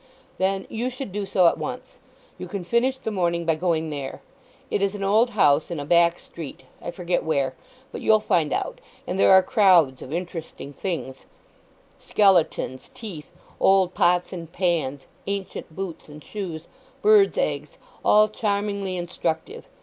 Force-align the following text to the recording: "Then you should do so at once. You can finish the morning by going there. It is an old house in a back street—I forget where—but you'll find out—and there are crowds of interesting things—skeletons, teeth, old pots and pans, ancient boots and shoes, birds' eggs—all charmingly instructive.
"Then 0.39 0.65
you 0.67 0.89
should 0.89 1.11
do 1.11 1.27
so 1.27 1.45
at 1.45 1.59
once. 1.59 1.99
You 2.39 2.47
can 2.47 2.63
finish 2.63 2.97
the 2.97 3.11
morning 3.11 3.45
by 3.45 3.53
going 3.53 3.91
there. 3.91 4.19
It 4.71 4.81
is 4.81 4.95
an 4.95 5.03
old 5.03 5.29
house 5.29 5.69
in 5.69 5.79
a 5.79 5.85
back 5.85 6.19
street—I 6.19 6.89
forget 6.89 7.23
where—but 7.23 8.01
you'll 8.01 8.19
find 8.19 8.51
out—and 8.51 9.19
there 9.19 9.31
are 9.31 9.43
crowds 9.43 10.01
of 10.01 10.11
interesting 10.11 10.73
things—skeletons, 10.73 12.89
teeth, 12.95 13.29
old 13.59 13.93
pots 13.93 14.33
and 14.33 14.51
pans, 14.51 15.05
ancient 15.27 15.75
boots 15.75 16.09
and 16.09 16.23
shoes, 16.23 16.67
birds' 17.03 17.37
eggs—all 17.37 18.29
charmingly 18.29 18.97
instructive. 18.97 19.67